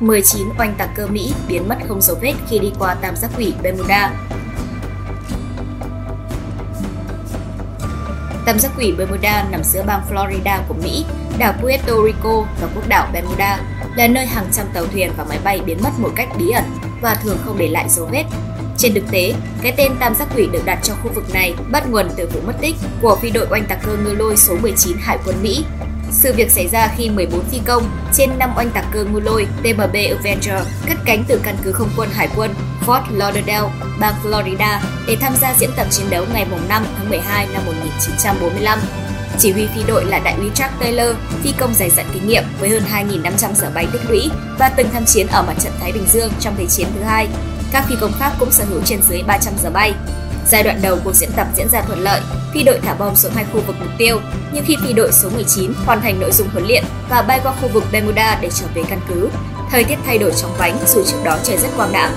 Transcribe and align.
19 0.00 0.48
oanh 0.58 0.74
tạc 0.78 0.90
cơ 0.96 1.06
Mỹ 1.06 1.32
biến 1.48 1.68
mất 1.68 1.76
không 1.88 2.00
dấu 2.00 2.16
vết 2.20 2.34
khi 2.48 2.58
đi 2.58 2.72
qua 2.78 2.94
tam 2.94 3.16
giác 3.16 3.30
quỷ 3.38 3.54
Bermuda. 3.62 4.12
Tam 8.46 8.58
giác 8.58 8.72
quỷ 8.78 8.92
Bermuda 8.98 9.44
nằm 9.50 9.64
giữa 9.64 9.82
bang 9.86 10.02
Florida 10.10 10.58
của 10.68 10.74
Mỹ, 10.82 11.04
đảo 11.38 11.54
Puerto 11.60 11.92
Rico 12.06 12.46
và 12.60 12.68
quốc 12.74 12.88
đảo 12.88 13.08
Bermuda, 13.12 13.60
là 13.96 14.08
nơi 14.08 14.26
hàng 14.26 14.46
trăm 14.52 14.66
tàu 14.74 14.86
thuyền 14.86 15.12
và 15.16 15.24
máy 15.24 15.38
bay 15.44 15.60
biến 15.66 15.78
mất 15.82 15.90
một 15.98 16.10
cách 16.16 16.28
bí 16.38 16.50
ẩn 16.50 16.64
và 17.02 17.14
thường 17.14 17.38
không 17.44 17.58
để 17.58 17.68
lại 17.68 17.88
dấu 17.88 18.06
vết. 18.06 18.24
Trên 18.78 18.94
thực 18.94 19.04
tế, 19.10 19.34
cái 19.62 19.74
tên 19.76 19.92
tam 19.98 20.14
giác 20.14 20.28
quỷ 20.36 20.48
được 20.52 20.64
đặt 20.64 20.78
cho 20.82 20.94
khu 20.94 21.10
vực 21.14 21.34
này 21.34 21.54
bắt 21.70 21.88
nguồn 21.90 22.08
từ 22.16 22.26
vụ 22.34 22.40
mất 22.46 22.54
tích 22.60 22.74
của 23.02 23.16
phi 23.22 23.30
đội 23.30 23.46
oanh 23.50 23.64
tạc 23.64 23.78
cơ 23.86 23.96
ngư 24.04 24.14
lôi 24.14 24.36
số 24.36 24.56
19 24.62 24.96
Hải 25.00 25.18
quân 25.26 25.36
Mỹ 25.42 25.64
sự 26.10 26.32
việc 26.32 26.50
xảy 26.50 26.68
ra 26.68 26.88
khi 26.96 27.10
14 27.10 27.44
phi 27.44 27.60
công 27.66 27.90
trên 28.12 28.38
5 28.38 28.50
oanh 28.56 28.70
tạc 28.70 28.84
cơ 28.92 29.04
ngu 29.04 29.20
lôi 29.20 29.46
TMB 29.62 29.96
Avenger 30.16 30.66
cất 30.88 30.98
cánh 31.04 31.24
từ 31.28 31.40
căn 31.42 31.56
cứ 31.62 31.72
không 31.72 31.90
quân 31.96 32.08
Hải 32.12 32.28
quân 32.36 32.54
Fort 32.86 33.02
Lauderdale, 33.10 33.70
bang 34.00 34.14
Florida 34.24 34.80
để 35.06 35.16
tham 35.20 35.32
gia 35.40 35.54
diễn 35.54 35.70
tập 35.76 35.86
chiến 35.90 36.10
đấu 36.10 36.24
ngày 36.32 36.46
5 36.68 36.84
tháng 36.96 37.08
12 37.08 37.46
năm 37.52 37.62
1945. 37.66 38.78
Chỉ 39.38 39.52
huy 39.52 39.66
phi 39.74 39.82
đội 39.88 40.04
là 40.04 40.18
đại 40.18 40.34
úy 40.34 40.50
Chuck 40.54 40.70
Taylor, 40.80 41.16
phi 41.42 41.52
công 41.58 41.74
dày 41.74 41.90
dặn 41.90 42.06
kinh 42.12 42.28
nghiệm 42.28 42.44
với 42.60 42.68
hơn 42.68 42.82
2.500 42.92 43.54
giờ 43.54 43.70
bay 43.74 43.86
tích 43.92 44.02
lũy 44.08 44.30
và 44.58 44.68
từng 44.68 44.88
tham 44.92 45.04
chiến 45.04 45.26
ở 45.26 45.42
mặt 45.42 45.54
trận 45.60 45.72
Thái 45.80 45.92
Bình 45.92 46.06
Dương 46.12 46.32
trong 46.40 46.54
Thế 46.58 46.66
chiến 46.66 46.86
thứ 46.94 47.02
hai. 47.02 47.28
Các 47.72 47.84
phi 47.88 47.96
công 48.00 48.12
khác 48.18 48.32
cũng 48.38 48.50
sở 48.50 48.64
hữu 48.64 48.80
trên 48.84 49.02
dưới 49.02 49.22
300 49.26 49.54
giờ 49.62 49.70
bay. 49.70 49.94
Giai 50.48 50.62
đoạn 50.62 50.80
đầu 50.82 50.98
cuộc 51.04 51.14
diễn 51.14 51.30
tập 51.36 51.46
diễn 51.56 51.68
ra 51.68 51.82
thuận 51.82 52.00
lợi, 52.00 52.20
phi 52.54 52.62
đội 52.62 52.78
thả 52.82 52.94
bom 52.94 53.16
xuống 53.16 53.32
hai 53.34 53.44
khu 53.52 53.60
vực 53.66 53.76
mục 53.80 53.90
tiêu, 53.98 54.20
nhưng 54.52 54.64
khi 54.64 54.76
phi 54.82 54.92
đội 54.92 55.12
số 55.12 55.30
19 55.30 55.72
hoàn 55.86 56.00
thành 56.00 56.20
nội 56.20 56.32
dung 56.32 56.48
huấn 56.52 56.66
luyện 56.66 56.84
và 57.10 57.22
bay 57.22 57.40
qua 57.42 57.52
khu 57.60 57.68
vực 57.68 57.84
Bermuda 57.92 58.38
để 58.42 58.50
trở 58.54 58.66
về 58.74 58.82
căn 58.90 59.00
cứ, 59.08 59.28
thời 59.70 59.84
tiết 59.84 59.96
thay 60.06 60.18
đổi 60.18 60.32
chóng 60.32 60.54
vánh 60.58 60.78
dù 60.86 61.04
trước 61.04 61.18
đó 61.24 61.38
trời 61.42 61.56
rất 61.56 61.68
quang 61.76 61.92
đãng. 61.92 62.12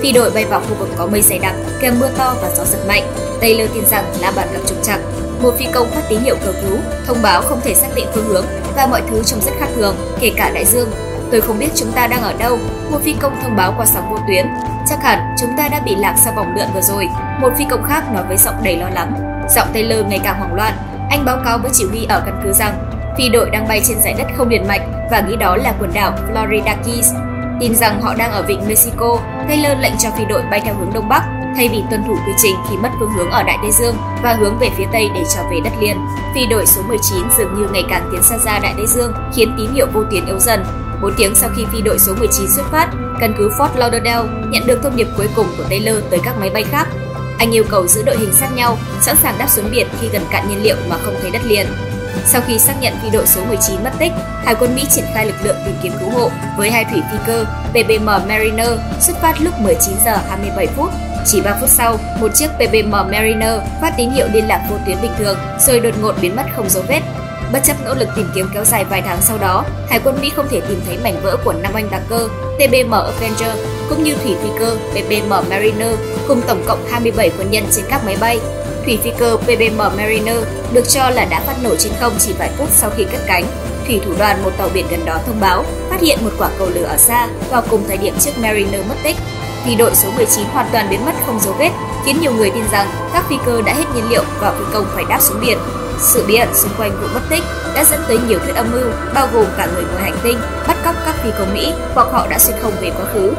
Phi 0.00 0.12
đội 0.12 0.30
bay 0.30 0.44
vào 0.44 0.60
khu 0.60 0.74
vực 0.74 0.88
có 0.96 1.06
mây 1.06 1.22
dày 1.22 1.38
đặc, 1.38 1.54
kèm 1.80 2.00
mưa 2.00 2.08
to 2.18 2.34
và 2.42 2.50
gió 2.56 2.64
giật 2.64 2.84
mạnh. 2.88 3.02
Taylor 3.40 3.70
tin 3.74 3.86
rằng 3.86 4.04
là 4.20 4.30
bản 4.30 4.48
gặp 4.52 4.60
trục 4.66 4.82
trặc. 4.82 5.00
Một 5.42 5.54
phi 5.58 5.66
công 5.72 5.90
phát 5.90 6.02
tín 6.08 6.20
hiệu 6.20 6.36
cầu 6.44 6.54
cứu, 6.62 6.78
thông 7.06 7.22
báo 7.22 7.42
không 7.42 7.60
thể 7.64 7.74
xác 7.74 7.88
định 7.94 8.06
phương 8.14 8.28
hướng 8.28 8.44
và 8.76 8.86
mọi 8.86 9.02
thứ 9.10 9.22
trông 9.22 9.40
rất 9.40 9.52
khác 9.58 9.68
thường, 9.74 9.96
kể 10.20 10.32
cả 10.36 10.50
đại 10.54 10.64
dương. 10.64 10.90
Tôi 11.30 11.40
không 11.40 11.58
biết 11.58 11.68
chúng 11.74 11.92
ta 11.92 12.06
đang 12.06 12.22
ở 12.22 12.34
đâu. 12.38 12.58
Một 12.90 12.98
phi 13.02 13.12
công 13.20 13.36
thông 13.42 13.56
báo 13.56 13.74
qua 13.76 13.86
sóng 13.86 14.10
vô 14.10 14.18
tuyến. 14.26 14.46
Chắc 14.86 15.02
hẳn 15.02 15.34
chúng 15.40 15.56
ta 15.56 15.68
đã 15.68 15.80
bị 15.84 15.94
lạc 15.94 16.14
sau 16.24 16.32
vòng 16.36 16.54
lượn 16.56 16.68
vừa 16.74 16.80
rồi. 16.80 17.08
Một 17.40 17.52
phi 17.58 17.64
công 17.70 17.82
khác 17.82 18.12
nói 18.12 18.24
với 18.28 18.36
giọng 18.36 18.54
đầy 18.62 18.76
lo 18.76 18.88
lắng. 18.88 19.12
Giọng 19.56 19.68
Taylor 19.72 20.06
ngày 20.06 20.20
càng 20.24 20.38
hoảng 20.38 20.54
loạn. 20.54 20.74
Anh 21.10 21.24
báo 21.24 21.38
cáo 21.44 21.58
với 21.58 21.70
chỉ 21.74 21.84
huy 21.90 22.04
ở 22.08 22.22
căn 22.26 22.40
cứ 22.44 22.52
rằng 22.52 22.74
phi 23.18 23.28
đội 23.28 23.50
đang 23.50 23.68
bay 23.68 23.82
trên 23.88 24.00
giải 24.00 24.14
đất 24.18 24.26
không 24.36 24.48
liền 24.48 24.68
mạch 24.68 24.82
và 25.10 25.20
nghĩ 25.20 25.36
đó 25.36 25.56
là 25.56 25.74
quần 25.80 25.92
đảo 25.94 26.12
Florida 26.28 26.76
Keys. 26.86 27.12
Tin 27.60 27.74
rằng 27.74 28.00
họ 28.00 28.14
đang 28.14 28.32
ở 28.32 28.42
vịnh 28.42 28.68
Mexico, 28.68 29.18
Taylor 29.48 29.78
lệnh 29.78 29.96
cho 29.98 30.10
phi 30.10 30.24
đội 30.24 30.42
bay 30.50 30.60
theo 30.64 30.74
hướng 30.74 30.92
đông 30.92 31.08
bắc 31.08 31.22
thay 31.56 31.68
vì 31.68 31.82
tuân 31.90 32.04
thủ 32.06 32.14
quy 32.26 32.32
trình 32.36 32.56
khi 32.70 32.76
mất 32.76 32.88
phương 33.00 33.12
hướng 33.12 33.30
ở 33.30 33.42
Đại 33.42 33.58
Tây 33.62 33.72
Dương 33.72 33.96
và 34.22 34.32
hướng 34.32 34.58
về 34.58 34.70
phía 34.76 34.86
Tây 34.92 35.10
để 35.14 35.22
trở 35.34 35.42
về 35.50 35.56
đất 35.64 35.72
liền. 35.80 35.96
Phi 36.34 36.46
đội 36.46 36.66
số 36.66 36.82
19 36.82 37.18
dường 37.38 37.54
như 37.54 37.68
ngày 37.72 37.84
càng 37.88 38.08
tiến 38.12 38.22
xa 38.22 38.38
ra 38.38 38.58
Đại 38.58 38.74
Tây 38.76 38.86
Dương, 38.86 39.12
khiến 39.34 39.54
tín 39.58 39.70
hiệu 39.74 39.86
vô 39.92 40.04
tuyến 40.10 40.26
yếu 40.26 40.38
dần. 40.38 40.64
4 41.04 41.14
tiếng 41.16 41.34
sau 41.34 41.50
khi 41.56 41.64
phi 41.72 41.82
đội 41.82 41.98
số 41.98 42.14
19 42.14 42.46
xuất 42.56 42.66
phát, 42.70 42.90
căn 43.20 43.34
cứ 43.38 43.48
Fort 43.48 43.76
Lauderdale 43.76 44.28
nhận 44.50 44.66
được 44.66 44.80
thông 44.82 44.96
điệp 44.96 45.08
cuối 45.16 45.28
cùng 45.36 45.46
của 45.58 45.64
Taylor 45.70 45.96
tới 46.10 46.20
các 46.24 46.38
máy 46.38 46.50
bay 46.50 46.62
khác 46.62 46.88
anh 47.38 47.54
yêu 47.54 47.64
cầu 47.70 47.86
giữ 47.86 48.02
đội 48.02 48.16
hình 48.16 48.32
sát 48.32 48.48
nhau, 48.54 48.78
sẵn 49.00 49.16
sàng 49.22 49.38
đáp 49.38 49.46
xuống 49.48 49.70
biển 49.70 49.86
khi 50.00 50.08
gần 50.12 50.22
cạn 50.30 50.48
nhiên 50.48 50.62
liệu 50.62 50.76
mà 50.88 50.96
không 50.98 51.14
thấy 51.22 51.30
đất 51.30 51.42
liền. 51.44 51.66
Sau 52.26 52.42
khi 52.46 52.58
xác 52.58 52.74
nhận 52.80 52.94
phi 53.02 53.10
đội 53.10 53.26
số 53.26 53.44
19 53.44 53.84
mất 53.84 53.90
tích, 53.98 54.12
Hải 54.44 54.54
quân 54.54 54.74
Mỹ 54.74 54.84
triển 54.90 55.04
khai 55.14 55.26
lực 55.26 55.34
lượng 55.44 55.56
tìm 55.66 55.74
kiếm 55.82 55.92
cứu 56.00 56.10
hộ 56.10 56.30
với 56.56 56.70
hai 56.70 56.84
thủy 56.84 57.02
phi 57.12 57.18
cơ 57.26 57.44
PBM 57.70 58.06
Mariner 58.06 58.70
xuất 59.00 59.16
phát 59.22 59.40
lúc 59.40 59.54
19 59.60 59.94
giờ 60.04 60.16
27 60.28 60.66
phút. 60.66 60.90
Chỉ 61.26 61.40
3 61.40 61.56
phút 61.60 61.70
sau, 61.70 61.98
một 62.20 62.34
chiếc 62.34 62.48
PBM 62.56 62.90
Mariner 62.90 63.60
phát 63.80 63.94
tín 63.96 64.10
hiệu 64.10 64.26
liên 64.32 64.48
lạc 64.48 64.66
vô 64.70 64.76
tuyến 64.86 64.96
bình 65.02 65.12
thường 65.18 65.38
rồi 65.60 65.80
đột 65.80 65.94
ngột 66.02 66.14
biến 66.20 66.36
mất 66.36 66.44
không 66.56 66.70
dấu 66.70 66.82
vết. 66.88 67.00
Bất 67.54 67.64
chấp 67.64 67.76
nỗ 67.84 67.94
lực 67.94 68.08
tìm 68.16 68.26
kiếm 68.34 68.46
kéo 68.54 68.64
dài 68.64 68.84
vài 68.84 69.02
tháng 69.02 69.22
sau 69.22 69.38
đó, 69.38 69.64
Hải 69.88 70.00
quân 70.04 70.18
Mỹ 70.20 70.32
không 70.36 70.48
thể 70.50 70.60
tìm 70.60 70.80
thấy 70.86 70.98
mảnh 70.98 71.20
vỡ 71.22 71.36
của 71.44 71.52
năm 71.52 71.72
anh 71.74 71.88
tạc 71.88 72.02
cơ 72.08 72.28
TBM 72.58 72.94
Avenger 72.94 73.58
cũng 73.88 74.02
như 74.02 74.14
thủy 74.14 74.36
phi 74.42 74.48
cơ 74.58 74.76
PBM 74.90 75.30
Mariner 75.50 75.98
cùng 76.28 76.42
tổng 76.46 76.62
cộng 76.66 76.86
27 76.90 77.30
quân 77.38 77.50
nhân 77.50 77.64
trên 77.70 77.84
các 77.88 78.04
máy 78.04 78.16
bay. 78.20 78.40
Thủy 78.84 78.98
phi 79.02 79.10
cơ 79.18 79.36
PBM 79.36 79.78
Mariner 79.96 80.36
được 80.72 80.88
cho 80.88 81.10
là 81.10 81.24
đã 81.24 81.40
phát 81.40 81.54
nổ 81.62 81.76
trên 81.76 81.92
không 82.00 82.12
chỉ 82.18 82.32
vài 82.38 82.50
phút 82.58 82.68
sau 82.70 82.90
khi 82.96 83.04
cất 83.04 83.20
cánh. 83.26 83.44
Thủy 83.86 84.00
thủ 84.04 84.12
đoàn 84.18 84.42
một 84.42 84.50
tàu 84.58 84.68
biển 84.74 84.86
gần 84.90 85.04
đó 85.04 85.18
thông 85.26 85.40
báo 85.40 85.64
phát 85.90 86.00
hiện 86.00 86.18
một 86.22 86.30
quả 86.38 86.50
cầu 86.58 86.68
lửa 86.74 86.84
ở 86.84 86.96
xa 86.96 87.28
vào 87.50 87.62
cùng 87.70 87.84
thời 87.88 87.96
điểm 87.96 88.14
chiếc 88.18 88.38
Mariner 88.38 88.80
mất 88.88 88.96
tích 89.02 89.16
vì 89.66 89.74
đội 89.74 89.94
số 89.94 90.10
19 90.16 90.44
hoàn 90.52 90.66
toàn 90.72 90.90
biến 90.90 91.04
mất 91.06 91.12
không 91.26 91.40
dấu 91.40 91.54
vết, 91.58 91.70
khiến 92.04 92.20
nhiều 92.20 92.32
người 92.32 92.50
tin 92.50 92.64
rằng 92.72 92.86
các 93.12 93.24
phi 93.28 93.36
cơ 93.46 93.62
đã 93.62 93.74
hết 93.74 93.84
nhiên 93.94 94.08
liệu 94.08 94.22
và 94.40 94.52
phi 94.58 94.64
công 94.72 94.86
phải 94.94 95.04
đáp 95.08 95.18
xuống 95.20 95.40
biển. 95.40 95.58
Sự 95.98 96.24
bí 96.28 96.36
ẩn 96.36 96.54
xung 96.54 96.70
quanh 96.78 97.00
vụ 97.00 97.06
mất 97.14 97.20
tích 97.30 97.42
đã 97.74 97.84
dẫn 97.84 98.00
tới 98.08 98.18
nhiều 98.28 98.38
thuyết 98.38 98.54
âm 98.54 98.72
mưu, 98.72 98.90
bao 99.14 99.28
gồm 99.34 99.46
cả 99.56 99.68
người 99.74 99.84
ngoài 99.84 100.02
hành 100.02 100.18
tinh 100.22 100.38
bắt 100.66 100.76
cóc 100.84 100.94
các 101.06 101.14
phi 101.22 101.30
công 101.38 101.54
Mỹ 101.54 101.72
hoặc 101.94 102.08
họ 102.12 102.26
đã 102.30 102.38
xuyên 102.38 102.56
không 102.62 102.72
về 102.80 102.90
quá 102.90 103.04
khứ. 103.12 103.32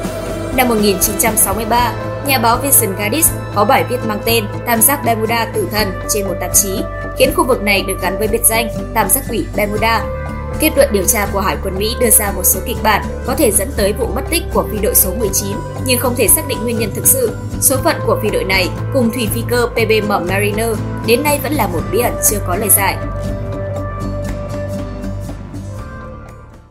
Năm 0.55 0.67
1963, 0.67 1.93
nhà 2.27 2.39
báo 2.39 2.57
Vincent 2.57 2.97
Gaddis 2.97 3.29
có 3.55 3.65
bài 3.65 3.85
viết 3.89 3.97
mang 4.07 4.19
tên 4.25 4.45
Tam 4.65 4.81
giác 4.81 5.05
Bermuda 5.05 5.45
tử 5.53 5.67
thần 5.71 5.91
trên 6.09 6.27
một 6.27 6.35
tạp 6.41 6.53
chí, 6.53 6.81
khiến 7.17 7.33
khu 7.35 7.43
vực 7.43 7.63
này 7.63 7.83
được 7.87 7.97
gắn 8.01 8.17
với 8.19 8.27
biệt 8.27 8.45
danh 8.45 8.67
Tam 8.93 9.09
giác 9.09 9.23
quỷ 9.29 9.45
Bermuda. 9.55 10.01
Kết 10.59 10.71
luận 10.75 10.89
điều 10.91 11.03
tra 11.03 11.27
của 11.33 11.39
Hải 11.39 11.57
quân 11.63 11.77
Mỹ 11.77 11.95
đưa 11.99 12.09
ra 12.09 12.31
một 12.31 12.43
số 12.43 12.59
kịch 12.65 12.77
bản 12.83 13.05
có 13.25 13.35
thể 13.35 13.51
dẫn 13.51 13.71
tới 13.77 13.93
vụ 13.93 14.07
mất 14.07 14.21
tích 14.29 14.43
của 14.53 14.65
phi 14.71 14.77
đội 14.77 14.95
số 14.95 15.13
19, 15.19 15.57
nhưng 15.85 15.99
không 15.99 16.15
thể 16.15 16.27
xác 16.27 16.47
định 16.47 16.57
nguyên 16.63 16.79
nhân 16.79 16.91
thực 16.95 17.07
sự. 17.07 17.35
Số 17.61 17.77
phận 17.83 17.95
của 18.05 18.19
phi 18.21 18.29
đội 18.29 18.43
này 18.43 18.69
cùng 18.93 19.11
thủy 19.11 19.29
phi 19.33 19.41
cơ 19.49 19.67
PBM 19.67 20.27
Mariner 20.27 20.69
đến 21.07 21.23
nay 21.23 21.39
vẫn 21.43 21.53
là 21.53 21.67
một 21.67 21.81
bí 21.91 21.99
ẩn 21.99 22.13
chưa 22.29 22.37
có 22.47 22.55
lời 22.55 22.69
giải. 22.69 22.97